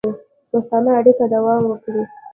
دوستانه 0.51 0.89
اړیکې 0.99 1.25
دوام 1.33 1.61
وکړي. 1.67 2.03